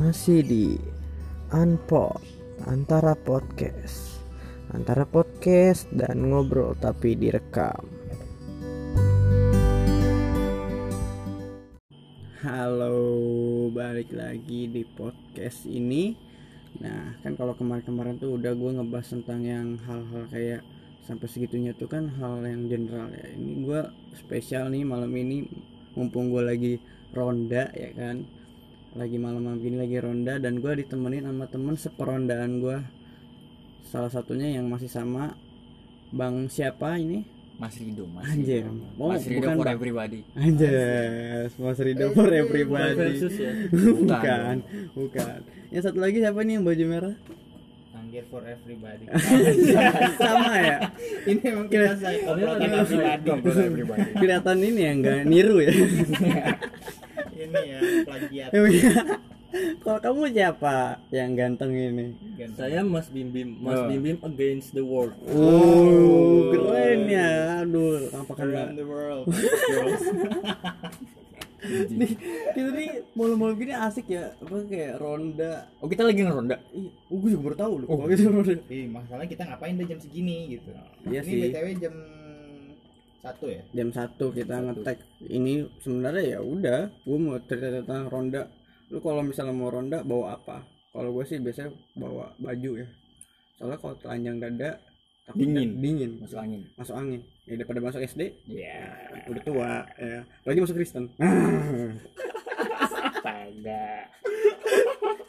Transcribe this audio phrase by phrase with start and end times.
[0.00, 0.66] masih di
[1.52, 2.24] Unpod
[2.64, 4.16] antara podcast
[4.72, 7.84] antara podcast dan ngobrol tapi direkam.
[12.40, 12.96] Halo
[13.76, 16.16] balik lagi di podcast ini.
[16.80, 20.64] Nah kan kalau kemarin-kemarin tuh udah gue ngebahas tentang yang hal-hal kayak
[21.04, 23.36] sampai segitunya tuh kan hal yang general ya.
[23.36, 23.80] Ini gue
[24.16, 25.44] spesial nih malam ini
[25.92, 26.72] mumpung gue lagi
[27.12, 28.39] ronda ya kan
[28.90, 32.78] lagi malam-malam gini lagi ronda dan gue ditemenin sama temen seperondaan gue
[33.86, 35.38] salah satunya yang masih sama
[36.10, 37.22] bang siapa ini
[37.60, 38.64] Mas Rido, Mas Anjir.
[38.64, 38.88] Rido.
[38.96, 40.20] Oh, Mas Rido bukan, for everybody.
[40.32, 43.52] Anjas Mas Rido for everybody versus ya
[44.00, 44.54] bukan
[44.96, 45.38] bukan
[45.70, 47.16] yang satu lagi siapa nih yang baju merah
[47.94, 49.04] Anggir for everybody
[50.18, 50.78] sama ya
[51.30, 54.02] ini emang kita saya everybody.
[54.18, 55.70] kelihatan ini ya nggak niru ya
[57.40, 58.50] ini ya plagiat.
[59.82, 62.14] Kalau kamu siapa yang ganteng ini?
[62.54, 63.90] Saya Mas Bim Bim, Mas Oh.
[63.90, 65.10] Bim Bim against the world.
[65.26, 67.58] oh keren ya.
[67.66, 69.26] Aduh apakah around the world.
[71.90, 72.16] Nih
[72.56, 74.32] kita nih malam-malam gini asik ya.
[74.40, 75.68] Apa kayak ronda?
[75.82, 76.56] Oh, kita lagi ngeronda.
[76.72, 77.88] Ih, oh, gue juga baru tahu loh.
[77.92, 78.54] Oh, gitu ronda.
[78.72, 80.72] Ih, masalahnya kita ngapain deh jam segini gitu.
[81.04, 81.40] Iya ini sih.
[81.52, 81.94] btw jam
[83.20, 84.98] satu ya Jam satu kita ngetek.
[85.22, 88.48] Ini sebenarnya ya udah, gue mau cerita tentang ronda.
[88.88, 90.64] Lu kalau misalnya mau ronda bawa apa?
[90.90, 92.88] Kalau gue sih biasanya bawa baju ya.
[93.54, 94.70] Soalnya kalau telanjang dada
[95.30, 95.78] Dingin.
[95.78, 96.62] dingin, Masuk angin.
[96.74, 97.20] masuk angin.
[97.46, 98.82] Ya daripada masuk SD, Iya.
[99.30, 100.26] udah tua ya.
[100.42, 101.06] Lagi masuk Kristen.
[102.82, 104.10] Astaga.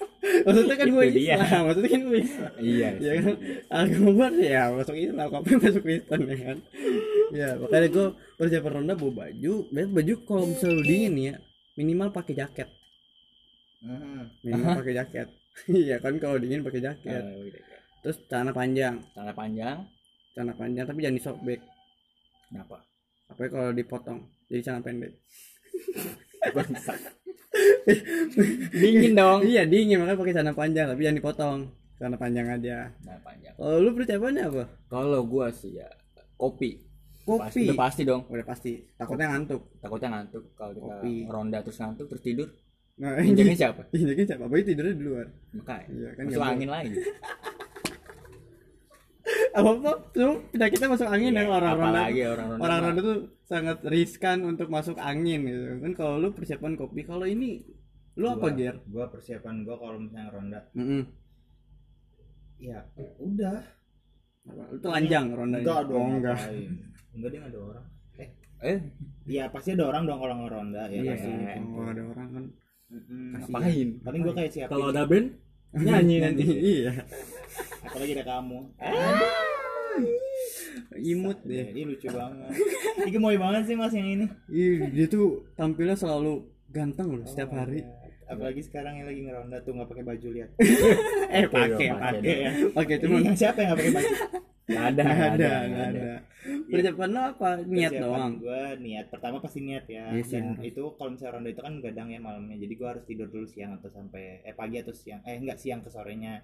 [0.42, 1.36] maksudnya kan gue Itu dia.
[1.36, 2.52] Islam, maksudnya kan gue Islam.
[2.58, 2.90] Iya.
[2.98, 3.34] ya kan
[3.70, 6.58] agama gue ya masuk Islam kapan masuk Kristen ya kan
[7.32, 11.36] ya makanya gue persiapan ronda bawa baju biasa baju kalau misalnya lu dingin ya
[11.74, 12.70] minimal pakai jaket
[13.82, 14.30] Hmm.
[14.42, 15.28] minimal pakai jaket
[15.82, 17.58] iya kan kalau dingin pakai jaket Oh, gitu.
[18.02, 19.78] terus celana panjang Celana panjang.
[20.32, 21.60] celana panjang tapi jangan disobek
[22.46, 22.78] Kenapa?
[23.26, 25.18] apa kalau dipotong jadi celana pendek
[26.52, 27.00] Bangsat.
[28.74, 29.40] Dingin dong.
[29.44, 31.60] iya dingin makanya pakai celana panjang tapi jangan dipotong
[31.96, 33.54] celana panjang aja Celana panjang.
[33.54, 35.88] kalau lu persiapannya apa Kalau gua sih ya
[36.34, 36.80] kopi.
[37.22, 38.22] Pasti, kopi udah pasti dong.
[38.26, 41.14] udah pasti takutnya ngantuk Takutnya ngantuk kalau kita Kopi.
[41.28, 42.48] ronda terus ngantuk terus tidur.
[42.94, 43.82] nah Injaknya siapa?
[43.94, 45.86] ini siapa Boy tidurnya di luar Makanya.
[45.88, 46.96] Iya, kan Masuk angin lagi.
[49.52, 49.92] Apa apa?
[50.16, 52.02] Tuh penyakitnya masuk angin ya orang ronda.
[52.08, 55.64] Apalagi orang tuh sangat riskan untuk masuk angin gitu.
[55.84, 57.60] Kan kalau lu persiapan kopi kalau ini
[58.16, 58.76] lu apa ger?
[58.92, 60.60] gua persiapan gua kalau misalnya ronda.
[60.76, 61.04] Mm-mm.
[62.62, 62.80] ya
[63.20, 63.60] udah.
[64.72, 66.40] Lu telanjang ronda enggak dong oh, enggak.
[67.16, 67.86] enggak dia ada orang.
[68.20, 68.30] Eh.
[68.62, 68.80] Eh,
[69.26, 71.24] iya pasti ada orang dong kalau ngeronda ya iya kan?
[71.24, 71.34] sih
[71.72, 72.46] kalau ada orang kan
[72.92, 73.26] Mm-mm.
[73.40, 73.90] ngapain?
[74.04, 75.28] paling gua kayak siapa Kalau ada band
[75.72, 76.44] nyanyi nanti.
[76.46, 76.92] iya
[77.86, 78.60] apalagi ada kamu
[81.02, 82.52] imut deh Jadi lucu banget.
[83.04, 84.26] Ini gemoy banget sih mas yang ini.
[84.48, 87.84] Ih, dia tuh tampilnya selalu ganteng loh setiap hari
[88.32, 90.50] Apalagi sekarang yang lagi ngeronda tuh nggak pakai baju lihat.
[91.36, 94.14] eh pakai dong, pakai pakai ya pakai Cuma siapa yang nggak pakai baju?
[94.72, 99.06] Nggak ada, nggak ada nggak nggak ada persiapan lo apa niat doang Gue niat.
[99.14, 100.10] Pertama pasti niat ya.
[100.10, 100.66] Iya sih, Dan harus.
[100.66, 102.58] itu kalau misalnya ronda itu kan gadang ya malamnya.
[102.58, 105.22] Jadi gue harus tidur dulu siang atau sampai eh pagi atau siang.
[105.28, 106.42] Eh enggak siang ke sorenya.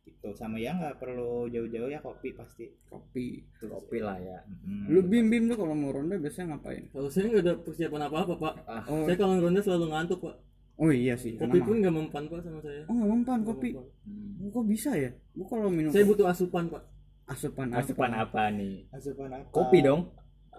[0.00, 0.28] Gitu.
[0.32, 2.68] Sama ya nggak perlu jauh-jauh ya kopi pasti.
[2.88, 4.40] kopi Kopi lah ya.
[4.64, 4.84] Mm.
[4.92, 8.34] lu bim bim tuh kalau mau ronda biasanya ngapain Kalau saya nggak ada persiapan apa-apa
[8.36, 8.54] pak.
[8.64, 10.36] Ah, oh Saya kalau ronda selalu ngantuk pak.
[10.80, 12.82] oh iya sih Kopi pun nggak mempan pak sama saya.
[12.88, 13.76] Oh nggak mempan kopi.
[13.76, 14.40] Mempan.
[14.40, 15.10] Oh, kok bisa ya?
[15.36, 16.82] Gua kalau minum Saya butuh asupan pak.
[17.30, 18.88] asupan Asupan apa nih?
[18.90, 19.46] Asupan apa?
[19.52, 20.08] Kopi dong.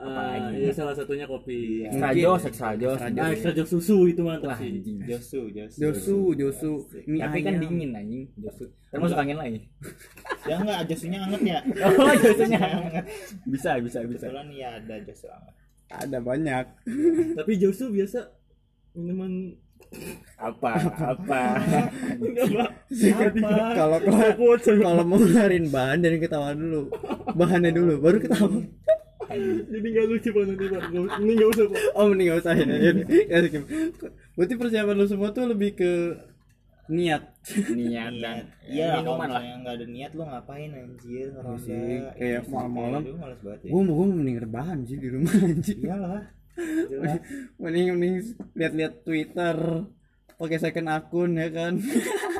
[0.02, 0.66] Ah, lagi?
[0.66, 1.86] iya salah satunya kopi.
[1.86, 1.94] Iya.
[1.94, 2.98] Extra Mungkin- jos, extra jos.
[2.98, 3.70] Extra Nah, jos.
[3.70, 4.70] susu itu mantap sih.
[4.74, 4.98] anjing.
[5.06, 5.78] Josu, Josu.
[5.78, 6.72] Josu, Josu,
[7.06, 8.66] mie Tapi kan dingin anjing, josu.
[8.90, 9.60] Terus masuk angin lagi.
[10.50, 11.60] Ya enggak, josunya anget ya.
[12.02, 13.06] Oh, josunya anget.
[13.46, 14.26] Bisa, bisa, bisa.
[14.26, 15.54] Kebetulan ya ada josu anget.
[15.92, 16.66] Ada banyak.
[17.38, 18.26] Tapi Josu biasa
[18.94, 19.54] minuman
[20.40, 20.72] Apa?
[21.14, 21.60] Apa?
[23.76, 24.00] Kalau kalau
[24.64, 26.88] kalau mau ngeluarin bahan dari ketawa dulu.
[27.34, 28.56] Bahannya dulu, baru ketawa.
[29.34, 30.82] Jadi nggak lucu pak nanti pak.
[30.88, 31.78] Nggak- Ini nggak usah pak.
[31.94, 32.66] Oh mending gak usah ya.
[32.66, 32.92] Ya.
[34.34, 35.92] Berarti persiapan lu semua tuh lebih ke
[36.88, 37.24] niat.
[37.72, 39.40] Niat dan Iya, minuman lah.
[39.40, 41.28] misalnya nggak ada niat lu ngapain anjir.
[41.32, 43.02] Iya kayak Ini malam-malam.
[43.02, 43.70] kayak males banget ya.
[43.72, 45.80] Mau mau mending rebahan sih di rumah anjing.
[45.82, 46.22] Iyalah.
[47.58, 48.14] Mending mending
[48.54, 49.58] lihat-lihat Twitter
[50.36, 51.74] pakai second akun ya kan.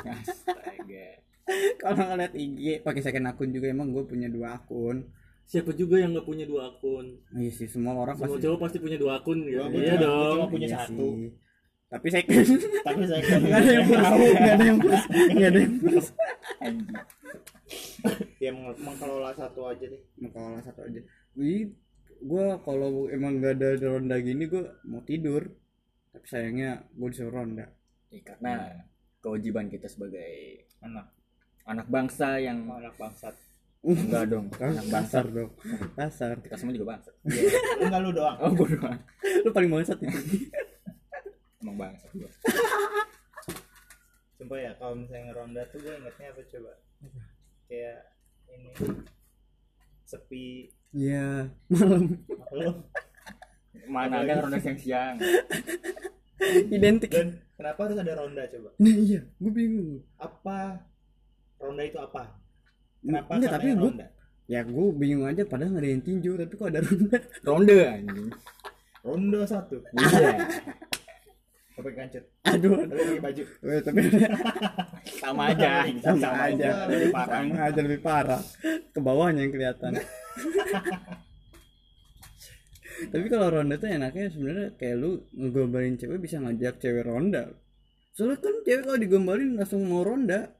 [0.04, 1.06] Astaga.
[1.82, 5.06] kalau ngeliat IG pakai second akun juga emang gue punya dua akun
[5.44, 7.18] Siapa juga yang nggak punya dua akun?
[7.32, 8.42] iya sih semua orang Semua pasti.
[8.42, 9.60] cowok pasti punya dua akun gitu.
[9.74, 10.36] Iya dong.
[10.38, 11.06] cuma punya Iya satu.
[11.12, 11.28] sih.
[11.86, 12.46] tapi second
[12.80, 14.08] tapi saya nggak ada yang plus.
[14.32, 15.02] Nggak ada yang plus.
[15.28, 16.06] Nggak ada yang plus.
[18.38, 20.02] Ya meng- mengelola satu aja deh.
[20.26, 21.00] Kalau satu aja.
[21.34, 21.72] Wih,
[22.18, 25.46] gue kalau emang nggak ada ronda gini gue mau tidur.
[26.10, 27.68] Tapi sayangnya gue disuruh ronda.
[28.08, 28.52] Ya, karena
[29.20, 30.32] kewajiban kita sebagai
[30.80, 31.08] anak.
[31.62, 33.36] Anak bangsa yang anak bangsat
[33.82, 35.50] enggak dong Kan kasar dong.
[35.98, 38.36] Kasar kita semua juga bangsa Lu enggak lu doang.
[38.38, 38.98] Oh gue doang.
[39.42, 40.18] Lu paling bangsat itu.
[41.62, 42.30] Emang bangsa gua.
[44.38, 46.72] Sumpah ya kalau misalnya ngeronda tuh gue ingetnya apa coba?
[47.66, 47.98] Kayak
[48.50, 48.70] ini
[50.06, 50.46] sepi.
[50.94, 51.50] Iya.
[51.70, 52.02] Malam
[52.38, 52.72] apa lu
[53.90, 55.18] mana ada ronda siang-siang?
[56.70, 57.10] Identik.
[57.10, 58.70] Dan kenapa harus ada ronda coba?
[58.78, 59.26] Nah iya.
[59.42, 60.06] Gue bingung.
[60.22, 60.86] Apa?
[61.62, 62.41] Ronda itu apa
[63.02, 63.92] kenapa Enggak, tapi gue
[64.50, 67.18] ya gue bingung aja padahal nggak ada yang tinju tapi kok ada ronda?
[67.46, 68.28] Ronde anjing.
[69.02, 69.76] Ronda satu.
[69.92, 70.30] Iya.
[71.72, 73.42] Pakai kancut aduh tapi baju.
[73.48, 74.00] Eh, tapi
[75.22, 76.84] sama aja sama, aja.
[76.84, 77.40] lebih parah.
[77.40, 78.42] sama aja lebih parah.
[78.92, 79.92] Ke bawahnya yang kelihatan.
[83.02, 87.50] Tapi kalau ronda tuh enaknya sebenarnya kayak lu ngegombalin cewek bisa ngajak cewek ronda.
[88.14, 90.54] Soalnya kan cewek kalau digombalin langsung mau ronda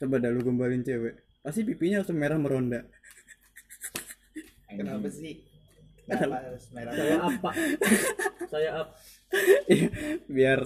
[0.00, 1.14] coba dah lu gombalin cewek.
[1.44, 2.80] Pasti pipinya langsung merah meronda.
[4.74, 5.44] Kenapa sih?
[6.04, 6.92] Kenapa harus merah?
[6.92, 7.50] Saya apa?
[8.52, 8.92] Saya apa?
[9.66, 9.88] Iya,
[10.30, 10.58] biar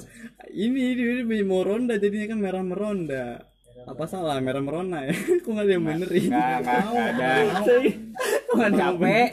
[0.53, 3.27] ini dia dia mau ronda jadinya kan merah meronda.
[3.89, 5.15] Apa salah merah merona ya?
[5.45, 6.29] Kok nggak ada yang benerin?
[6.29, 7.31] nggak nggak nggak ada.
[8.45, 9.31] kok nggak ada yang capek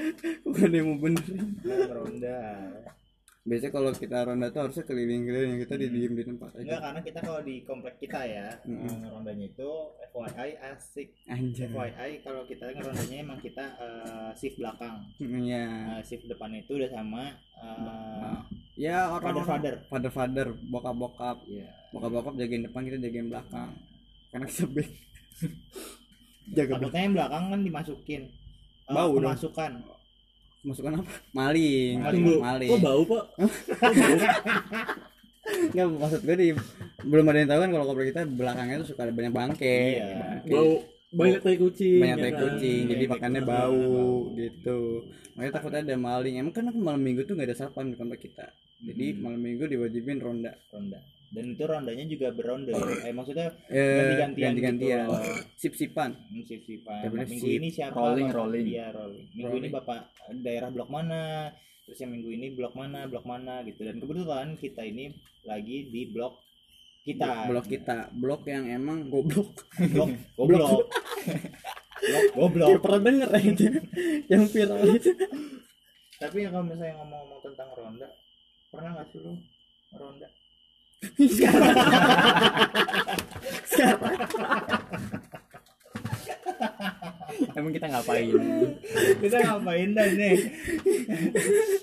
[0.00, 1.40] bener kok nggak ada yang mau benerin?
[1.64, 2.38] Merah ronda
[3.50, 7.00] biasanya kalau kita ronda tuh harusnya keliling-keliling kita di diem di tempat enggak aja karena
[7.02, 9.70] kita kalau di komplek kita ya ngerondanya itu
[10.10, 11.08] FYI asik.
[11.26, 15.02] Anjir FYI kalau kita ngerondanya emang kita eh, shift belakang.
[15.18, 15.66] Iya.
[15.66, 17.22] Nah, shift depan itu udah sama
[17.58, 18.34] eh,
[18.78, 19.74] ya orang Father-father.
[19.90, 21.66] father father bokap bokap Iya.
[21.90, 23.70] bokap bokap jagain depan kita jagain belakang.
[24.30, 24.90] Karena kita back
[26.56, 27.02] jaga belakang.
[27.02, 28.22] yang belakang kan dimasukin
[28.90, 29.30] Eh, Bau dong.
[30.62, 32.24] Masukkan apa maling Maling.
[32.38, 33.24] maling Kok bau pak?
[35.50, 36.48] Nggak, maksud gue di
[37.02, 40.46] belum ada yang tahu kan kalau komplek kita belakangnya tuh suka ada banyak bangke Iya.
[40.46, 40.70] Bau
[41.10, 41.98] banyak tai kucing.
[41.98, 42.40] banyak ya tai kan?
[42.46, 43.82] kucing jadi Iya, makannya bau
[44.32, 44.80] gitu
[45.32, 48.46] makanya takutnya ada maling emang kan malam minggu tuh nggak ada satpam di komplek kita
[48.80, 49.20] jadi Hmm.
[49.20, 55.04] malam minggu diwajibin ronda ronda dan itu rondanya juga beronde eh maksudnya eh Ganti-gantian ganti-gantian.
[55.04, 55.22] gitu loh.
[55.54, 57.94] sip sipan Hmm, shiftan Ya, bener, minggu ini siapa?
[57.94, 58.66] Rolling, rolling.
[58.66, 59.26] iya rolling.
[59.32, 59.72] Minggu ini Rolling.
[59.72, 60.00] bapak
[60.36, 61.54] daerah blok mana?
[61.82, 63.82] Terus yang minggu ini blok mana blok mana gitu.
[63.82, 65.10] Dan kebetulan kita ini
[65.42, 66.38] lagi di blok
[67.00, 67.46] kita.
[67.46, 68.10] Blok kita.
[68.12, 69.66] Blok yang emang goblok.
[69.86, 70.86] Blok goblok.
[72.00, 72.68] Blok goblok.
[72.70, 73.68] Kayak pernah denger aja
[74.26, 75.10] yang viral itu.
[76.16, 78.08] Tapi ya kalau misalnya ngomong-ngomong tentang ronda
[78.68, 79.32] pernah nggak sih lu
[79.90, 80.28] ronda
[81.00, 81.72] sekarang
[83.72, 84.12] sekarang
[87.56, 88.36] emang kita ngapain?
[89.20, 90.36] Kita ngapain dah nih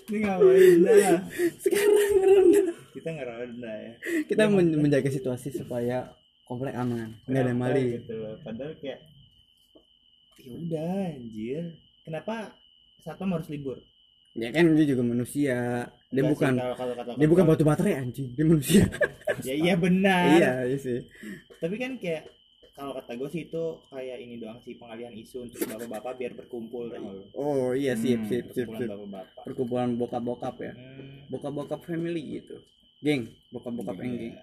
[0.09, 1.17] ini ngapain dah?
[1.57, 2.61] Sekarang ronda
[2.93, 3.93] kita ngeronda ya.
[4.25, 6.13] Kita men- menjaga situasi supaya
[6.45, 8.13] komplek aman nggak ada maling gitu.
[8.21, 9.01] Loh padahal kayak
[10.41, 11.63] ya udah anjir.
[12.05, 12.53] Kenapa
[13.01, 13.81] satpam harus libur
[14.37, 15.57] ya kan dia juga manusia.
[16.07, 18.27] Dia Enggak bukan sih, kalau- kalau kata- dia bukan batu baterai anjing.
[18.31, 18.83] Dia manusia.
[19.39, 20.33] Ya iya benar.
[20.33, 20.99] Iya iya sih.
[21.55, 22.25] Tapi kan kayak
[22.73, 26.89] kalau kata gue sih itu kayak ini doang sih pengalihan isu untuk bapak-bapak biar berkumpul.
[26.89, 27.21] Lu?
[27.33, 28.65] oh iya sip Hmm, sip sip.
[28.65, 29.43] bapak-bapak.
[29.43, 30.73] Perkumpulan bokap bokap ya.
[30.73, 32.57] Hmm, bokap bokap family gitu.
[32.99, 34.25] Geng bokap bokap yang geng.
[34.31, 34.41] Iya.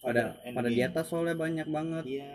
[0.00, 0.88] pada And pada di geng.
[0.88, 2.04] atas soalnya banyak banget.
[2.04, 2.30] Iya.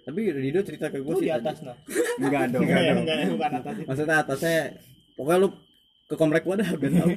[0.00, 1.38] Tapi Rido cerita ke gue sih di tadi.
[1.40, 1.74] atas no
[2.20, 3.86] enggak dong enggak enggak ya, bukan atas itu.
[3.86, 4.58] Maksudnya atasnya
[5.14, 5.48] pokoknya lu
[6.08, 7.10] ke komplek gua dah biar tahu.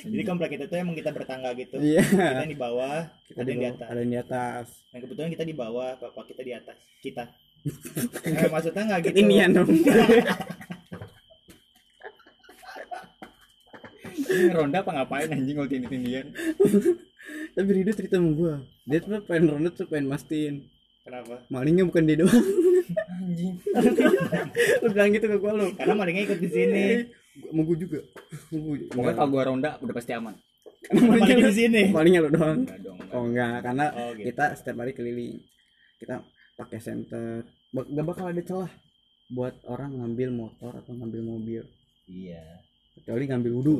[0.00, 1.76] Jadi komplek kita tuh emang kita bertangga gitu.
[1.80, 2.04] Iya.
[2.04, 3.88] Kita yang di bawah kita ada di yang di atas.
[3.88, 4.66] ada yang di atas.
[4.92, 6.76] Nah kebetulan kita di bawah, bapak kita di atas.
[7.00, 7.24] Kita.
[8.28, 9.12] eh, maksudnya nggak gitu.
[9.16, 9.68] ketinian dong.
[14.30, 16.30] Ini ronda apa ngapain anjing kalau tindi tindian
[17.54, 18.54] tapi Rido cerita sama gua.
[18.86, 20.66] Dia tuh pengen ronda tuh pengen mastiin.
[21.00, 21.42] Kenapa?
[21.48, 22.44] malingnya bukan dia doang.
[23.24, 23.54] Anjing.
[24.84, 25.66] Lu bilang gitu ke gua lu.
[25.74, 26.86] Karena malingnya ikut di sini.
[27.50, 28.00] Mau gua juga.
[28.52, 30.34] Mau pokoknya kalau gua ronda udah pasti aman.
[30.90, 31.12] Lu-
[31.44, 31.82] di sini.
[31.92, 32.64] malingnya lu doang.
[32.64, 33.14] Enggak dong enggak.
[33.14, 33.56] oh enggak.
[33.62, 34.26] Karena Oh, gitu.
[34.28, 35.34] kita setiap hari keliling.
[35.96, 36.14] Kita
[36.56, 38.72] pakai center Bak- gak bakal ada celah
[39.30, 41.62] buat orang ngambil motor atau ngambil mobil.
[42.04, 42.42] Iya.
[42.96, 43.76] kecuali ngambil wudhu.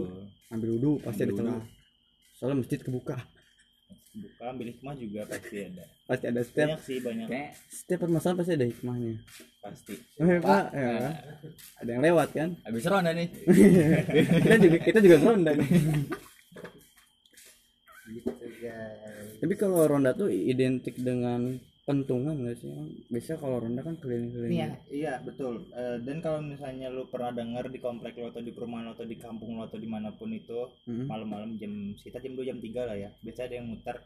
[0.48, 1.60] Ngambil wudhu pasti ada celah.
[2.36, 3.16] Soalnya masjid kebuka
[4.10, 5.84] Buka ambil hikmah juga pasti ada.
[6.10, 7.26] pasti ada setiap Banyak sih banyak.
[7.30, 9.14] Kayak setiap permasalahan pasti ada hikmahnya.
[9.62, 9.94] Pasti.
[10.18, 11.14] Eh, Pak, ya, kan?
[11.78, 12.48] ada yang lewat kan?
[12.66, 13.28] Habis ronda nih.
[14.42, 15.68] Kita juga kita juga ronda nih.
[18.60, 19.38] Guys.
[19.40, 21.56] Tapi kalau ronda tuh identik dengan
[21.90, 22.70] pentungan gak sih?
[23.06, 24.54] Biasa kalau ronda kan keliling-keliling.
[24.54, 25.66] Iya, iya betul.
[25.72, 29.04] Eh, dan kalau misalnya lu pernah denger di komplek lo atau di perumahan lo atau
[29.04, 31.06] di kampung lo atau di mana pun itu Mm.
[31.06, 33.10] malam-malam jam sekitar jam 2 jam 3 lah ya.
[33.20, 33.96] Biasa ada yang muter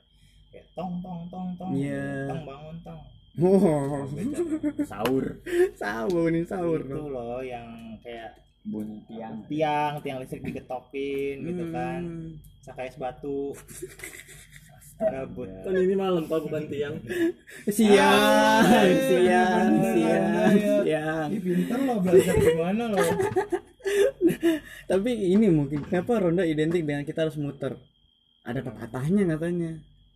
[0.48, 2.26] kayak tong tong tong tong Iya.
[2.26, 3.02] tong bangun tong.
[3.36, 4.06] Oh.
[4.86, 5.24] Sahur.
[5.74, 6.80] sahur nih sahur.
[6.80, 7.66] itu loh yang
[8.00, 9.44] kayak Bunyi tiang.
[9.44, 12.32] tiang tiang listrik digetokin gitu kan Hmm.
[12.60, 13.52] sakai es batu
[14.94, 16.94] gabut Kan ini malam pak bukan tiang.
[17.76, 20.82] Siang, Ah, siang, bener, siang, bener.
[20.86, 21.28] siang.
[21.34, 22.98] Ih, pinter lo belajar gimana lo
[24.90, 27.74] Tapi ini mungkin kenapa ronda identik dengan kita harus muter?
[28.44, 29.72] Ada pepatahnya katanya.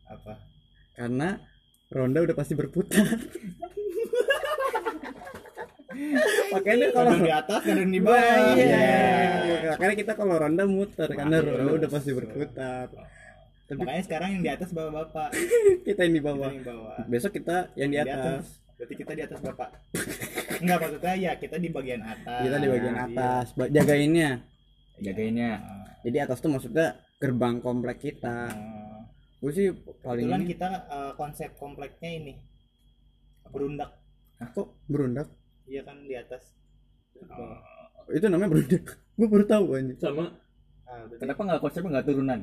[0.07, 0.41] apa
[0.95, 1.37] Karena
[1.89, 3.05] ronda udah pasti berputar.
[6.49, 8.79] Makanya kalau kadang di atas kadang di bawah Wah, iya.
[9.43, 9.71] Iya.
[9.75, 12.87] Makanya kita kalau ronda muter karena Iya, ronda udah pasti berputar.
[13.69, 15.29] Tapi makanya sekarang yang di atas bapak bapak
[15.87, 16.49] kita yang di bawah.
[16.49, 18.45] kita yang bawah Besok kita yang di atas.
[18.75, 19.69] berarti kita di atas bapak
[20.59, 23.05] enggak maksudnya ya kita di bagian atas Kita di bagian Iya.
[23.07, 23.47] atas.
[23.53, 24.31] Ba- Jagainnya.
[24.99, 25.51] Jagainnya.
[25.59, 28.49] Ah, Jadi atas tuh maksudnya gerbang komplek kita.
[28.49, 29.03] ah.
[29.39, 29.71] Gue sih
[30.01, 30.49] paling kebetulan ini.
[30.49, 32.35] kita eh, konsep kompleknya ini
[33.47, 33.91] berundak
[34.49, 35.27] Kok berundak?
[35.65, 36.55] iya kan di atas
[38.09, 38.85] Itu namanya berundak.
[39.19, 39.95] Gue baru tahu aja.
[40.01, 40.33] Sama
[40.85, 42.41] ah, berarti Kenapa nggak konsepnya nggak turunan?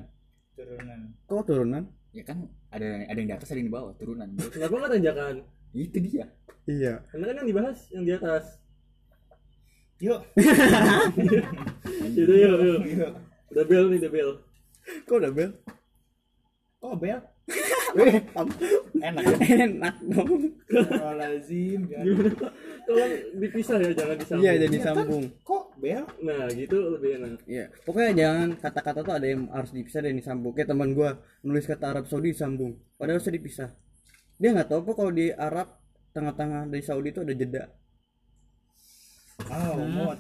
[0.55, 1.83] Turunan Kok turunan?
[2.15, 4.27] Ya kan ada ada yang di atas ada yang di bawah turunan.
[4.55, 5.35] kenapa nggak tanjakan?
[5.75, 6.25] Itu dia.
[6.65, 7.03] Iya.
[7.11, 8.45] Karena kan yang dibahas yang di atas.
[9.95, 10.19] yuk
[12.19, 12.81] Yaudah yuk yuk.
[12.99, 13.13] yuk
[13.55, 14.29] Udah bel nih udah bel.
[15.07, 15.51] Kok udah bel?
[16.85, 17.21] oh bel
[19.05, 19.23] Enak.
[19.37, 20.57] Enak dong.
[21.17, 21.81] lazim?
[22.89, 24.43] Tolong dipisah ya jangan disambung.
[24.43, 25.23] Iya jadi sambung.
[25.45, 27.45] kok bel Nah gitu lebih enak.
[27.45, 27.65] Iya.
[27.85, 30.57] Pokoknya jangan kata-kata tuh ada yang harus dipisah dan disambung.
[30.57, 32.73] Kayak teman gua nulis kata Arab Saudi disambung.
[32.97, 33.69] Padahal harusnya dipisah.
[34.41, 35.77] Dia nggak tahu kok kalau di Arab
[36.11, 37.63] tengah-tengah dari Saudi itu ada jeda.
[39.51, 40.15] oh mod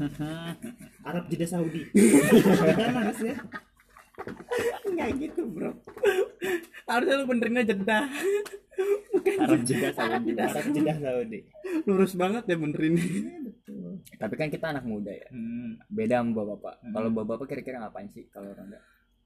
[1.07, 1.87] Arab Jeddah Saudi
[2.83, 3.39] kan harusnya
[4.87, 5.71] Enggak gitu, Bro.
[6.85, 7.99] harusnya lu benerinnya jeda.
[9.25, 11.39] Arab juga sama Arab Jeddah Saudi
[11.87, 12.95] Lurus banget ya benerin.
[14.19, 15.27] Tapi kan kita anak muda ya.
[15.31, 15.87] hmm.
[15.89, 16.75] Beda sama bapak-bapak.
[16.91, 18.79] Kalau bapak-bapak kira-kira ngapain sih kalau ronda?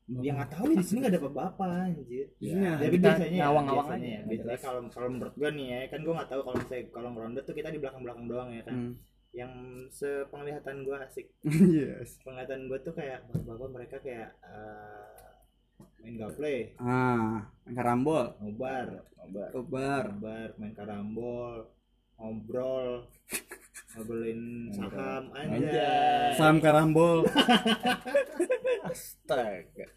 [0.09, 2.81] ya nggak tahu di sini nggak ada apa-apa anjir Iya.
[2.81, 5.79] Jadi kita biasanya ya, ngawang-ngawang biasanya aja, ya, biasanya kalau kalau menurut gua nih ya,
[5.85, 8.73] kan gua nggak tahu kalau misalnya kalau ngeronda tuh kita di belakang-belakang doang ya kan.
[8.73, 8.93] Hmm.
[9.29, 9.53] Yang
[9.93, 11.29] sepenglihatan gua asik.
[11.77, 12.17] yes.
[12.25, 15.29] Penglihatan gua tuh kayak bapak-bapak mereka kayak eh,
[15.99, 18.35] main gaple, Ah, karambol.
[18.39, 18.87] ngobar,
[19.19, 19.49] Nobar.
[19.51, 20.03] Kobar.
[20.11, 21.71] ngobar, main karambol,
[22.15, 23.07] ngobrol,
[23.95, 25.91] ngobrolin saham aja.
[26.35, 27.23] Saham karambol.
[28.89, 29.87] Astaga.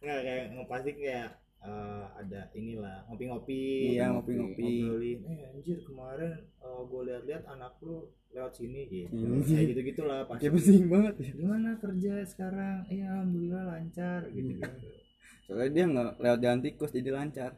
[0.00, 1.28] Nggak kayak pasti kayak
[1.60, 3.62] eh, ada inilah ngopi-ngopi.
[3.92, 4.64] Iya, ngopi-ngopi.
[4.80, 9.58] ngobrolin eh anjir kemarin uh, gue lihat-lihat anak lu lewat sini gitu Anjir.
[9.58, 11.30] kayak gitu gitulah pasti Kayak penting banget ya.
[11.34, 14.70] gimana kerja sekarang iya alhamdulillah lancar gitu gitu
[15.50, 17.52] Soalnya dia nggak lewat jalan tikus jadi lancar.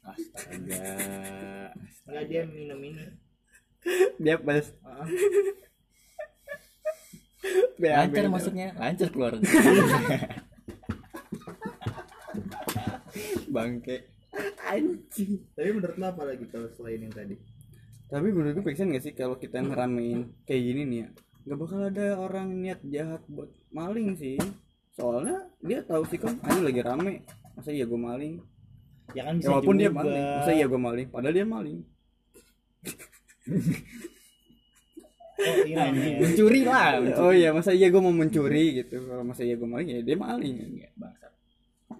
[0.00, 0.88] Astaga.
[2.06, 3.04] nggak dia minum ini
[4.16, 4.64] Dia pas
[7.76, 9.32] Lancar masuknya, lancar keluar.
[13.56, 13.96] bangke.
[14.66, 15.32] Anjing.
[15.50, 17.38] tapi menurut lo apa lagi kalau selain yang tadi
[18.06, 21.08] Tapi menurut gue peksen gak sih kalau kita ngeramein kayak gini nih ya
[21.44, 24.36] Gak bakal ada orang niat jahat buat maling sih
[24.92, 27.22] Soalnya dia tahu sih kan ini lagi rame
[27.52, 28.34] Masa iya gue maling
[29.08, 29.98] ya kan Ya, bisa Walaupun dia juga.
[30.00, 31.78] maling Masa iya gue maling Padahal dia maling
[35.38, 36.98] oh iya nih Mencuri lah.
[36.98, 37.20] mencuri.
[37.20, 40.16] Oh iya masa iya gue mau mencuri gitu Kalau masa iya gue maling ya dia
[40.16, 41.32] maling Iya, bangsat.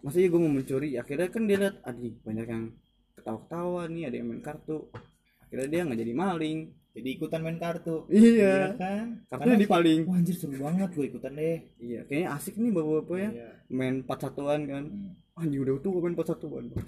[0.06, 2.70] Masa iya gue mau mencuri Akhirnya kan dia lihat Aduh banyak yang
[3.14, 4.86] ketawa-ketawa nih Ada yang main kartu
[5.42, 6.58] Akhirnya dia nggak jadi maling
[6.96, 11.32] jadi ikutan main kartu Iya kan Kartunya Karena- dipaling wah anjir seru banget gue ikutan
[11.34, 13.48] deh Iya kayaknya asik nih bapak-bapak ya Iya.
[13.68, 15.12] Main empat satuan kan Hmm.
[15.36, 16.64] Anjing udah tua main empat satuan.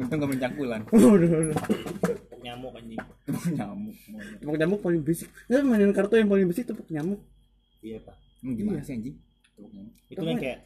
[0.00, 0.48] Untung gak.
[0.48, 0.80] Udah,
[1.44, 1.56] udah.
[2.40, 2.96] nyamuk anjing
[3.52, 3.92] Nyamuk.
[4.00, 4.32] semuanya.
[4.40, 5.28] Tepuk nyamuk paling berisik.
[5.44, 7.20] Ya mainin kartu yang paling berisik tepuk nyamuk.
[7.80, 8.84] iya pak gimana Iya.
[8.84, 9.16] sih anjing?
[9.68, 9.92] Nyamuk.
[10.08, 10.60] itu yang kayak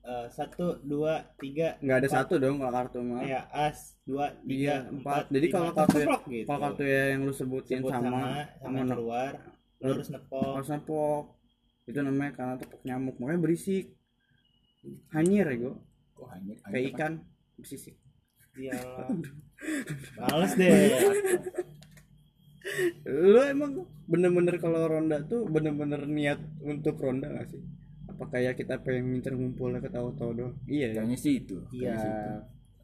[0.00, 2.16] eh, satu dua tiga Nggak ada empat.
[2.18, 3.22] satu dong kalau kartu mah.
[3.22, 4.92] ya as dua Iya, tiga empat.
[4.96, 8.30] empat Jadi lima, kalau kartu gitu Kalau kartu ya yang lu sebutin Sebut sama sama
[8.58, 9.32] sama keluar
[9.80, 11.24] lu Lu- harus nepok harus nepok.
[11.84, 13.16] Itu namanya karena tepuk nyamuk.
[13.16, 13.86] Makanya berisik.
[15.10, 15.74] Hanyir ya gue.
[16.14, 16.56] Kok hanyir?
[16.56, 16.90] Kayak Hanyir apa?
[16.94, 17.12] ikan
[17.56, 17.94] berisik.
[18.50, 19.08] iyalah
[20.18, 20.74] males deh
[23.08, 23.72] Lu emang
[24.04, 27.62] bener-bener kalau ronda tuh bener-bener niat untuk ronda gak sih?
[28.20, 30.52] Apa kayak kita pengen minta ngumpul ketawa-tawa doang?
[30.68, 31.00] Iya ya?
[31.00, 31.96] Kayaknya sih itu Iya.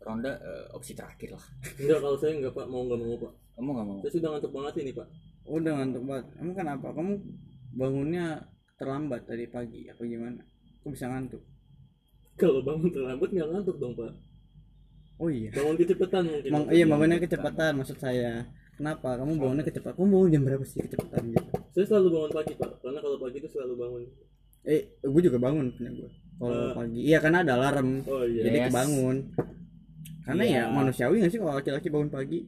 [0.00, 1.44] Ronda eh, opsi terakhir lah.
[1.76, 2.64] Enggak kalau saya enggak pak.
[2.72, 3.32] Mau nggak mau pak?
[3.52, 3.98] Kamu nggak mau?
[4.00, 5.06] Saya sudah ngantuk banget ini pak.
[5.44, 6.26] Udah ngantuk banget.
[6.40, 6.86] Emang kenapa?
[6.96, 7.12] Kamu
[7.76, 8.24] bangunnya
[8.80, 10.40] terlambat tadi pagi apa gimana?
[10.80, 11.44] Kok bisa ngantuk?
[12.40, 14.12] Kalau bangun terlambat nggak ngantuk dong pak.
[15.20, 15.52] Oh iya.
[15.52, 16.48] Bangun kecepatan mungkin.
[16.48, 18.48] Mang- iya bangunnya kecepatan maksud saya.
[18.80, 19.20] Kenapa?
[19.20, 21.50] Kamu bangunnya kecepatan kamu bangun jam berapa sih kecepatan gitu?
[21.76, 22.70] Saya selalu bangun pagi pak.
[22.80, 24.02] Karena kalau pagi itu selalu bangun
[24.66, 26.74] eh gue juga bangun punya gue kalau Eh.
[26.74, 27.00] pagi.
[27.00, 28.04] Iya karena ada alarm.
[28.04, 28.42] Oh iya.
[28.44, 28.66] Jadi Yes.
[28.68, 29.16] kebangun.
[30.20, 30.60] Karena Iya.
[30.60, 32.40] ya manusiawi nggak sih kalau laki-laki bangun pagi?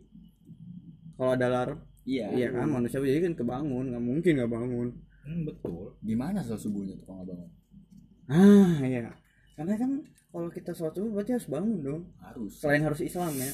[1.15, 1.79] Kalau ada alarm?
[2.05, 2.27] Iya.
[2.31, 3.85] Iya kan manusiawi jadi kan kebangun.
[3.89, 4.89] Nggak mungkin nggak bangun.
[5.25, 5.93] Hmm, betul.
[6.01, 7.51] gimana soal subuhnya tuh kalau nggak bangun?
[8.29, 9.13] Ah iya.
[9.55, 9.91] Karena kan
[10.29, 12.03] kalau kita sholat subuh berarti harus bangun dong.
[12.19, 12.53] Harus.
[12.61, 13.51] Selain harus Islam ya.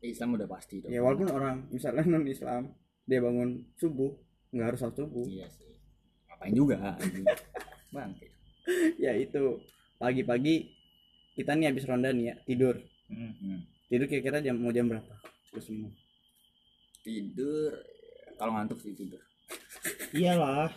[0.00, 0.90] Islam udah pasti dong.
[0.90, 2.74] Ya walaupun orang misalnya non Islam
[3.04, 4.10] dia bangun subuh
[4.50, 5.22] nggak harus sholat subuh.
[5.24, 5.73] Iya sih
[6.44, 6.76] ngapain juga
[7.90, 8.10] bang
[8.96, 9.64] ya itu
[9.96, 10.68] pagi-pagi
[11.32, 13.36] kita nih habis ronda nih ya tidur Hmm.
[13.36, 13.60] Hmm.
[13.86, 15.12] tidur kira-kira jam mau jam berapa
[15.52, 15.92] Lu semua
[17.00, 17.68] tidur
[18.34, 19.20] kalau ngantuk sih tidur
[20.10, 20.72] Iyalah.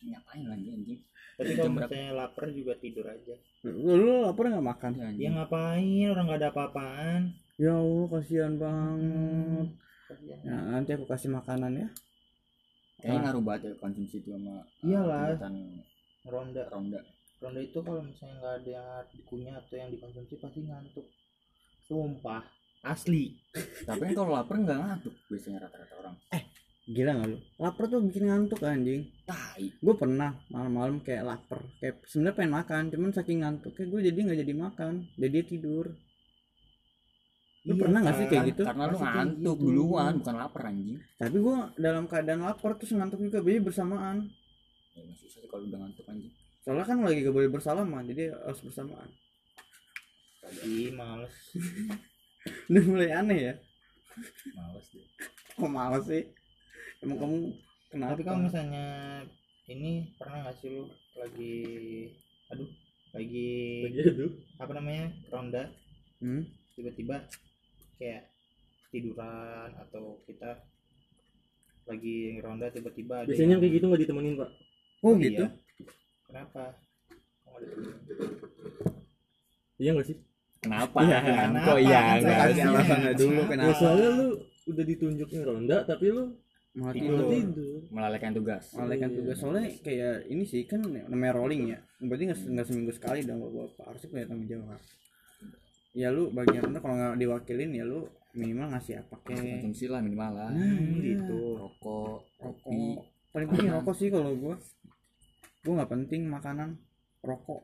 [0.00, 1.00] ngapain lagi anjing
[1.34, 3.34] Tapi kalau misalnya lapar juga tidur aja.
[3.64, 5.22] lu, lu lapar nggak makan Ya, anjing.
[5.24, 6.06] Ya ngapain?
[6.08, 7.22] Orang nggak ada apa-apaan.
[7.54, 9.68] ya Allah kasihan banget
[10.04, 10.38] Kasihan.
[10.42, 11.88] ya nanti aku kasih makanan ya
[13.04, 15.36] kayaknya ngaruh banget ya konsumsi itu sama uh, Iyalah.
[16.24, 16.62] Ronda.
[16.72, 17.00] ronda
[17.44, 21.06] Ronda itu kalau misalnya nggak ada yang dikunyah atau yang dikonsumsi pasti ngantuk.
[21.84, 22.40] Sumpah.
[22.84, 23.36] Asli.
[23.84, 26.16] tapi kan kalau lapar nggak ngantuk biasanya rata-rata orang
[26.84, 32.04] gila nggak lu lapar tuh bikin ngantuk anjing tai gue pernah malam-malam kayak lapar kayak
[32.04, 35.96] sebenarnya pengen makan cuman saking ngantuk kayak gue jadi nggak jadi makan jadi tidur
[37.64, 38.30] lu Iya pernah nggak sih kan?
[38.30, 38.62] kayak gitu?
[38.68, 39.64] karena lu ngantuk gitu.
[39.64, 40.98] duluan bukan lapar anjing.
[41.16, 44.16] Tapi gue dalam keadaan lapar terus ngantuk juga jadi bersamaan.
[44.92, 46.32] Ya emang susah sih kalau udah ngantuk anjing.
[46.60, 49.08] Soalnya kan lagi gak boleh bersalaman jadi harus bersamaan.
[50.60, 51.32] Ih, males.
[52.68, 53.54] udah mulai aneh ya?
[54.52, 55.06] Males deh.
[55.56, 56.24] Kok males sih?
[57.00, 57.36] Emang kamu
[57.88, 58.12] kenapa?
[58.12, 58.86] Tapi kalau misalnya
[59.64, 60.84] ini pernah nggak sih lu
[61.16, 61.56] lagi
[62.52, 62.68] aduh
[63.16, 63.48] lagi
[63.88, 64.30] lagi aduh.
[64.60, 65.64] apa namanya ronda?
[66.20, 66.44] Hmm?
[66.74, 67.22] tiba-tiba
[67.94, 68.22] kayak
[68.88, 70.50] tiduran atau kita
[71.84, 74.50] lagi ronda tiba-tiba ada biasanya yang- kayak gitu nggak ditemenin pak
[75.00, 75.22] oh iya.
[75.22, 75.44] gitu
[76.24, 76.62] kenapa
[77.44, 78.94] Kok nggak ditemenin?
[79.76, 80.16] iya nggak sih
[80.58, 81.58] kenapa Iya, kenapa?
[81.60, 82.64] kok iya Kan nggak kasih sih?
[82.64, 83.50] alasannya dulu Kenapa?
[83.50, 84.28] kenapa ya soalnya lu
[84.64, 86.24] udah ditunjukin ronda tapi lu
[86.74, 87.06] mau Tidur.
[87.06, 89.16] tidur malah tidur melalaikan tugas Malaikat Iya.
[89.16, 93.84] tugas soalnya kayak ini sih kan namanya rolling ya berarti nggak seminggu sekali dong bapak
[93.84, 94.80] harusnya punya tanggung jawab
[95.94, 98.04] ya lu bagian mana kalau nggak diwakilin ya lu
[98.34, 99.38] minimal ngasih apa kek.
[99.38, 100.50] Konsumsi lah minimal lah.
[100.50, 102.18] Nah Hmm, gitu gitu rokok.
[102.36, 102.98] kopi.
[102.98, 104.54] Rokok paling penting rokok sih kalau gua.
[105.62, 106.68] Gua nggak penting makanan
[107.22, 107.62] rokok.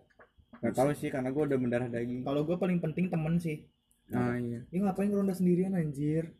[0.62, 2.22] Nggak tahu sih karena gua udah mendarah daging.
[2.22, 3.66] Kalau gue paling penting temen sih.
[4.10, 4.62] Nah iya.
[4.70, 6.34] Ya ngapain ronda sendirian anjir?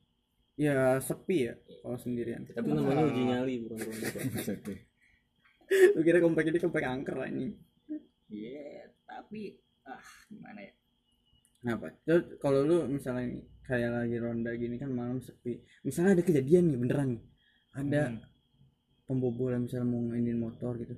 [0.55, 2.45] Ya sepi ya kalau sendirian.
[2.47, 4.09] Kita itu bukan namanya uji nyali bukan ronda
[5.95, 7.55] lu kira komplek ini komplek angker lah ini
[8.27, 9.55] iya tapi
[9.87, 10.73] ah gimana ya
[11.61, 11.93] Kenapa?
[12.03, 15.61] Terus kalau lu misalnya nih, kayak lagi ronda gini kan malam sepi.
[15.81, 17.23] Misalnya ada kejadian nih beneran nih.
[17.71, 18.19] Ada Hmm.
[19.07, 20.95] pembobolan misalnya mau nginin motor gitu.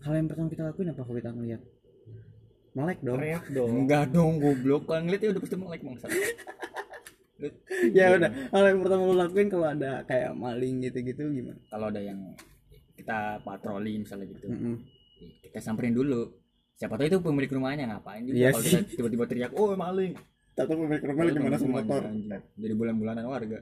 [0.00, 1.62] Hal yang pertama kita lakuin apa kalau kita ngeliat?
[2.70, 3.18] Melek dong.
[3.18, 6.06] teriak dong enggak dong goblok kan ngeliat ya udah pasti melek bangsa
[7.96, 8.30] ya udah.
[8.50, 11.58] Hal yang pertama lu lakuin kalau ada kayak maling gitu-gitu gimana?
[11.66, 12.18] kalau ada yang
[12.94, 14.74] kita patroli misalnya gitu Mm-mm.
[15.42, 16.34] kita samperin dulu
[16.78, 20.14] siapa tahu itu pemilik rumahnya ngapain juga Iya kalau kita tiba-tiba teriak oh maling
[20.54, 22.02] Tahu pemilik rumah lagi mana sama motor?
[22.54, 23.58] Jadi bulan-bulanan warga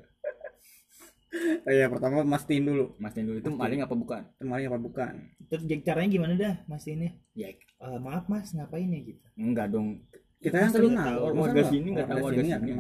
[1.67, 2.97] Oh, iya pertama mastiin dulu.
[2.97, 5.13] mastiin dulu itu maling apa bukan Itu maling apa bukan?
[5.47, 10.01] terus caranya gimana dah mas ini ya Eh, maaf mas ngapain ya gitu enggak dong
[10.37, 11.05] Kita kan Masa lu kenal.
[11.05, 11.21] tahu?
[11.27, 12.71] Masa Warga sini nggak tahu warga sini.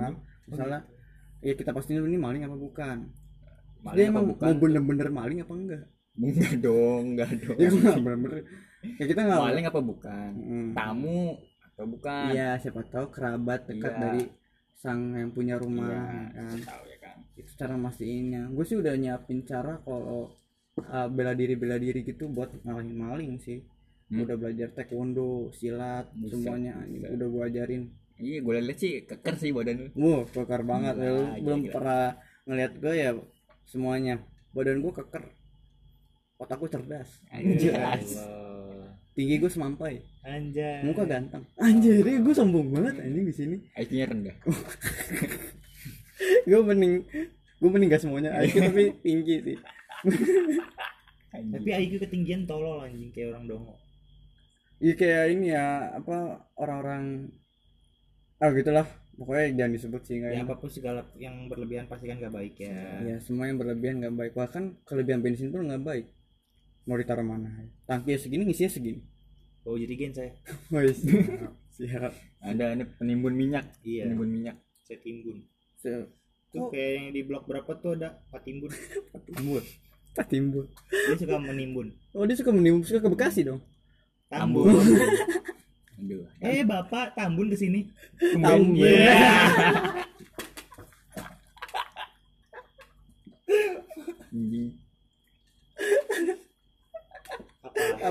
[0.46, 0.80] Misalnya
[1.38, 2.96] ya kita pastiin dulu nih maling apa bukan.
[3.82, 5.82] maling Dia apa emang bukan mau bener-bener maling apa enggak?
[6.16, 8.40] enggak dong enggak dong Ya bener-bener.
[8.94, 10.68] Ya kita nggak maling apa bukan Mm.
[10.72, 14.00] tamu atau bukan Iya, siapa tahu kerabat dekat Iya.
[14.00, 14.22] dari
[14.72, 16.58] sang yang punya rumah Iya, kan.
[16.62, 18.48] tahu ya kan Itu cara mastiinnya.
[18.48, 20.32] Gue sih udah nyiapin cara kalau
[20.78, 23.60] uh, bela diri bela diri gitu buat ngalahin maling sih.
[24.06, 24.22] Hmm.
[24.22, 27.10] Udah belajar taekwondo, silat, Bisa, semuanya bisa.
[27.10, 27.82] udah gue ajarin.
[28.16, 30.94] iya gue lihat sih keker sih badan lu Wah, kekar banget.
[30.94, 31.72] Gila, Lu belum gila.
[31.74, 32.04] pernah
[32.44, 33.10] ngeliat gue ya
[33.64, 34.14] semuanya.
[34.50, 35.24] Badan gue keker.
[36.36, 37.20] Otakku cerdas.
[37.28, 38.45] anjir Allah.
[39.16, 39.96] Tinggi gue semampai.
[40.28, 40.84] anjay.
[40.84, 41.40] Muka ganteng.
[41.56, 43.56] Anjir, gue sombong banget anjing di sini.
[43.72, 44.36] IQ-nya rendah.
[46.48, 47.04] Gue mending
[47.56, 49.58] gue mending gak semuanya IQ tapi tinggi sih.
[51.32, 53.74] Tapi IQ ketinggian tolol anjing kayak orang dongo.
[54.80, 57.32] Iya kayak ini ya apa orang-orang
[58.40, 58.84] ah gitulah.
[59.16, 62.60] Pokoknya jangan disebut sih nggak ya apa pun segala yang berlebihan pasti kan gak baik
[62.60, 63.00] ya.
[63.00, 64.32] Ya semua yang berlebihan nggak baik.
[64.36, 66.06] Bahkan kelebihan bensin pun nggak baik
[66.86, 67.50] mau ditaruh mana?
[67.84, 69.00] Tangki segini ngisinya segini.
[69.66, 70.30] Oh jadi gen saya
[70.70, 71.50] Woi, siap.
[71.74, 72.12] Siap.
[72.38, 73.66] Ada ini penimbun minyak.
[73.82, 74.06] Iya.
[74.06, 74.56] Penimbun minyak.
[74.86, 75.42] Saya timbun.
[75.74, 76.06] Se-
[76.54, 76.70] tuh Oh.
[76.70, 78.14] kayak yang di blok berapa tuh ada?
[78.30, 78.70] Pak Timbun.
[79.26, 79.62] Timbul
[80.14, 81.92] tak timbul dia suka menimbun.
[82.14, 83.60] Oh dia suka menimbul suka ke Bekasi dong.
[84.32, 84.70] Tambun.
[86.00, 88.78] Aduh eh bapak Tambun ke sini Tambun.
[88.78, 89.12] Iya.
[94.32, 94.68] anjing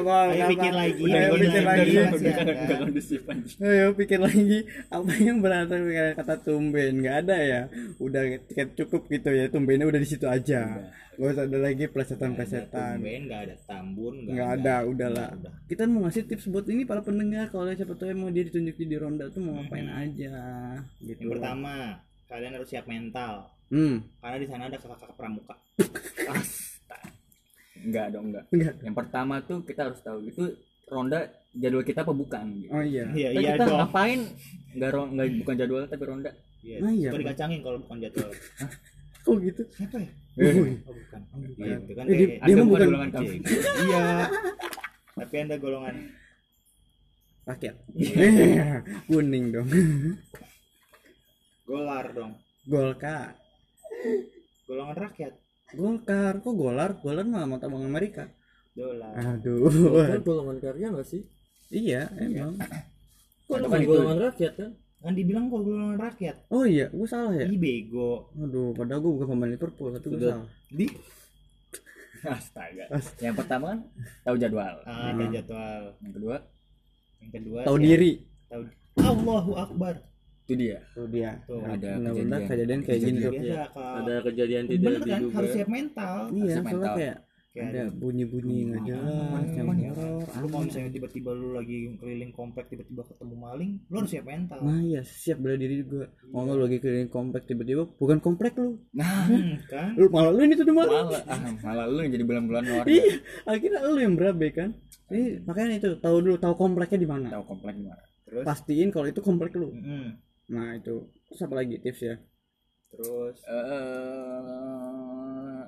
[0.06, 1.02] apa ayo pikir lagi.
[1.02, 1.96] Udah, pikir lagi.
[1.98, 3.22] nggak kondusif
[3.58, 4.60] Ayo pikir lagi.
[4.94, 7.02] Apa yang dengan kata tumben?
[7.02, 7.62] Nggak ada ya.
[7.98, 9.50] Udah tiket cukup gitu ya.
[9.50, 10.94] Tumbennya udah di situ aja.
[11.16, 14.76] Nggak usah ada lagi plesetan plesetan tumben nggak ada tambun nggak ada.
[14.84, 15.54] udahlah Udah.
[15.72, 17.48] kita mau ngasih tips buat ini para pendengar.
[17.50, 20.36] Kalau siapa tahu mau dia ditunjuk di ronda tuh mau ngapain aja
[21.02, 21.26] gitu.
[21.26, 23.48] Yang pertama kalian harus siap mental.
[23.72, 24.04] Hmm.
[24.22, 25.58] Karena di sana ada kakak-kakak pramuka
[27.86, 28.46] enggak dong enggak.
[28.50, 30.44] Enggak yang pertama tuh kita harus tahu itu
[30.86, 31.20] ronda
[31.52, 32.70] jadwal kita apa bukan gitu.
[32.70, 33.04] oh iya.
[33.10, 33.78] Iya iya kita dong.
[33.80, 34.20] ngapain?
[34.74, 36.32] Nggak ron nggak bukan jadwal tapi ronda.
[36.60, 38.30] Iya Ah, iya, dikacangin kalau bukan jadwal?
[39.22, 39.62] Kok gitu?
[39.72, 40.10] Siapa ya?
[40.36, 40.78] Wih.
[40.82, 41.22] oh bukan.
[41.24, 41.40] Bukan.
[41.60, 41.76] iya.
[41.80, 43.30] Itu kan Eh, dia- dia mah bukan- golongan kamu
[43.82, 44.06] iya.
[45.16, 45.96] Tapi anda golongan
[47.46, 47.76] rakyat.
[49.08, 49.68] Kuning dong.
[51.64, 52.34] Golar dong.
[52.66, 53.38] Golkar.
[54.66, 55.34] Golongan rakyat
[55.76, 56.34] golkar.
[56.40, 56.92] Kok golar?
[56.98, 58.24] Golar mah mata bank Amerika.
[58.72, 59.72] Dolar aduh
[60.04, 61.24] Kan golongan karya nggak sih?
[61.68, 62.60] iya emang.
[63.46, 64.72] Kok kan itu- golongan rakyat kan?
[64.98, 66.36] kan dibilang kok golongan rakyat.
[66.50, 67.46] Oh iya gue salah ya?
[67.46, 68.34] Ih bego.
[68.34, 70.50] Aduh padahal gue bukan pemain Liverpool tapi gue salah.
[70.68, 70.88] Di
[72.26, 72.86] astaga.
[73.20, 73.80] Yang pertama kan
[74.24, 74.76] tahu jadwal.
[74.84, 75.84] Ah, ada jadwal.
[76.00, 76.36] Yang kedua.
[77.18, 78.12] Yang kedua tahu siap- diri
[78.46, 78.62] tahu
[78.98, 79.94] Allahu Akbar
[80.46, 80.78] itu dia.
[80.88, 81.30] Tuh dia.
[81.44, 82.80] Tuh, ada benar-benar kejadian.
[82.80, 83.20] kejadian kayak gini.
[83.20, 83.34] Tuh
[83.68, 85.08] kalau Ada kejadian tidak bener kan?
[85.12, 85.34] diduga.
[85.36, 86.96] harus siap mental iya Harusnya soalnya mental.
[86.96, 87.18] kayak
[87.56, 89.88] Kayak ada bunyi-bunyi nggak jelas yang ya?
[89.88, 94.26] horor lu kalau misalnya tiba-tiba lu lagi keliling komplek tiba-tiba ketemu maling lu harus siap
[94.28, 94.60] mental.
[94.60, 96.12] Nah iya siap bela diri juga.
[96.28, 98.76] Mau nggak lu lagi keliling komplek tiba-tiba bukan komplek lu.
[98.92, 99.96] Nah Hmm, kan?
[99.96, 102.92] Lu malah lu ini tuh malah malah ah, malah lu yang jadi bulan-bulan warga.
[102.92, 103.14] Iya
[103.46, 104.70] akhirnya lu yang berabe kan?
[105.08, 107.28] Ini makanya itu tahu dulu tahu kompleknya di mana.
[107.32, 108.44] Tahu komplek gimana terus?
[108.44, 109.72] Pastiin kalau itu komplek lu.
[109.72, 110.12] Mm-mm.
[110.52, 111.10] Nah itu.
[111.30, 112.16] Terus apa lagi tips ya?
[112.94, 114.44] Terus eh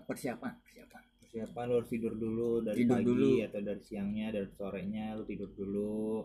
[0.07, 1.01] persiapan persiapan.
[1.19, 3.29] persiapan lu harus tidur dulu dari Tidur pagi dulu.
[3.43, 6.23] atau dari siangnya dari sorenya lu tidur dulu.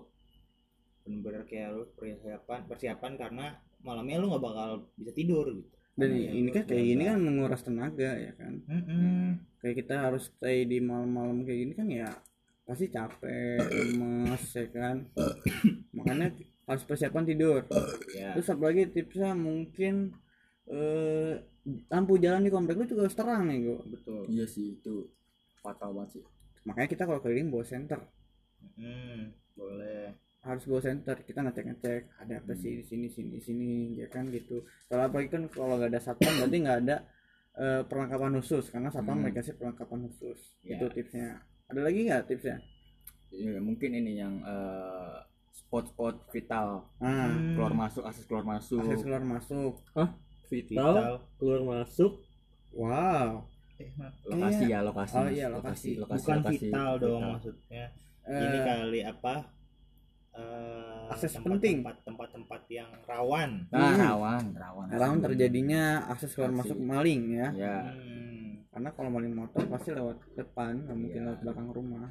[1.03, 3.47] Bener-bener kayak lu persiapan persiapan karena
[3.83, 5.75] malamnya lu nggak bakal bisa tidur gitu.
[5.93, 8.65] Dan ya ini kan kayak gini kan menguras tenaga ya kan?
[8.65, 9.45] Mm-mm.
[9.61, 12.09] kayak kita harus stay di malam-malam kayak gini kan ya
[12.65, 14.97] pasti capek lemes ya kan?
[15.93, 17.61] Makanya harus persiapan tidur.
[18.15, 18.33] Ya.
[18.35, 19.35] Terus apa lagi tipsnya?
[19.35, 20.15] Mungkin
[20.63, 21.35] eh
[21.91, 24.23] lampu jalan di komplek lu juga harus terang nih gua betul.
[24.27, 25.11] Iya sih itu
[25.59, 26.25] fatal banget sih.
[26.63, 28.01] Makanya kita kalau keliling bawa senter.
[28.79, 30.15] Mm, boleh.
[30.43, 34.31] Harus bawa senter kita ngecek ngecek ada apa sih di sini sini sini ya kan
[34.31, 34.63] gitu.
[34.87, 36.97] Kalau apalagi kan kalau nggak ada satpam berarti nggak ada
[37.53, 39.23] eh, perlengkapan khusus karena satpam Hmm.
[39.27, 40.39] mereka sih perlengkapan khusus.
[40.63, 40.79] Ya.
[40.79, 41.43] itu tipsnya.
[41.71, 42.59] Ada lagi nggak tipsnya?
[43.33, 45.17] Iya, mungkin ini yang eh,
[45.53, 46.89] spot-spot vital.
[46.99, 47.55] Ah Hmm.
[47.55, 48.81] keluar masuk akses keluar masuk.
[48.83, 49.75] Akses keluar masuk.
[50.49, 50.95] Vital,
[51.37, 52.13] keluar masuk.
[52.73, 53.45] wow.
[53.77, 53.89] Eh
[54.27, 55.15] lokasi ya lokasi.
[55.15, 55.97] Oh, iya, lokasi.
[55.97, 57.85] bukan vital dong maksudnya.
[58.23, 59.35] Ini Eh, kali apa?
[60.33, 61.77] Eh, Akses tempat- penting.
[61.85, 63.51] tempat- tempat-tempat yang rawan.
[63.69, 64.01] Nah Hmm.
[64.01, 64.87] rawan rawan.
[64.89, 67.49] Rawan terjadinya akses keluar masuk maling ya.
[67.53, 71.27] Ya Hmm, karena kalau maling motor pasti lewat depan nggak mungkin Iya.
[71.29, 72.09] lewat belakang rumah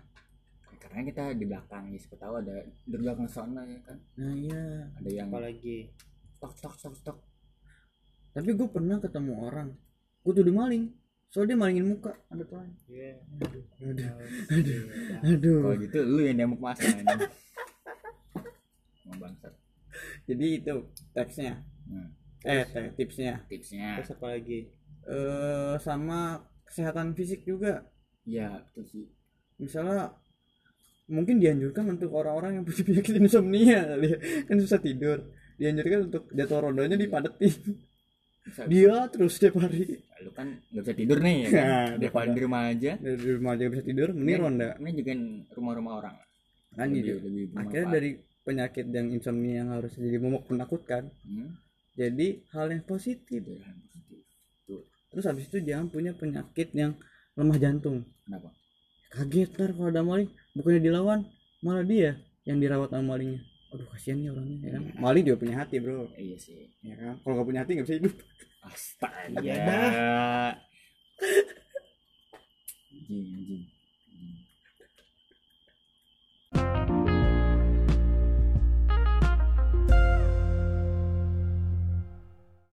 [0.81, 3.97] karena kita di belakang ya siapa tahu ada di belakang sana ya kan?
[4.17, 4.63] Nah iya.
[4.97, 5.93] Ada yang apalagi?
[6.41, 7.17] stok stok stok stok
[8.31, 9.69] tapi gue pernah ketemu orang.
[10.23, 10.89] Gue tuh maling
[11.31, 12.59] soalnya dia malingin muka ada tuh
[12.91, 13.15] Iya.
[13.39, 14.07] aduh aduh
[14.51, 14.81] Aduh.
[15.23, 15.57] aduh.
[15.63, 16.83] Kalau gitu lu yang nyamuk masa
[19.11, 19.53] bangsat.
[20.25, 20.75] Jadi itu
[21.11, 21.53] tipsnya
[21.85, 22.07] Hmm.
[22.47, 23.43] eh te- tipsnya.
[23.51, 23.99] Tipsnya.
[24.01, 24.59] Terus apa lagi?
[25.01, 27.83] eh sama kesehatan fisik juga.
[28.23, 29.05] Ya betul sih.
[29.57, 30.15] Misalnya
[31.11, 34.17] mungkin dianjurkan untuk orang-orang yang punya penyakit insomnia kali ya.
[34.47, 35.17] kan susah tidur.
[35.59, 37.53] Dianjurkan untuk jadwal rondanya dipadetin.
[38.65, 40.01] Dia terus setiap hari.
[40.25, 41.65] Lu kan nggak bisa tidur nih ya kan?
[41.65, 42.91] Nah, daripada di rumah aja.
[42.97, 44.69] Dari rumah aja bisa tidur mending Ini- ronda.
[44.81, 45.11] ini juga
[45.53, 46.15] rumah-rumah orang.
[46.73, 48.09] Kan Lebih- gitu lebih akhirnya dari
[48.41, 51.53] penyakit yang insomnia yang harus jadi momok menakutkan Hmm,
[51.93, 53.45] jadi hal yang positif.
[53.45, 54.19] Positif.
[55.11, 56.97] Terus habis itu jangan punya penyakit yang
[57.35, 58.01] lemah jantung.
[58.25, 58.49] Kenapa?
[59.11, 61.19] Kaget ntar kalau ada maling bukannya dilawan
[61.61, 64.83] malah dia yang dirawat sama malingnya aduh kasihan nih orangnya ya kan?
[64.99, 66.11] Maling juga punya hati bro.
[66.19, 66.75] Iya sih.
[66.83, 67.15] Ya kan?
[67.23, 68.15] Kalau nggak punya hati nggak bisa hidup.
[68.67, 69.55] Astaga.
[72.91, 73.63] Anjing anjing